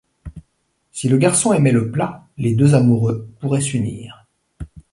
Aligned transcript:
Si 0.91 1.07
le 1.09 1.17
garçon 1.19 1.53
aimait 1.53 1.71
le 1.71 1.91
plat, 1.91 2.27
les 2.39 2.55
deux 2.55 2.73
amoureux 2.73 3.27
pourraient 3.39 3.61
s'unir. 3.61 4.25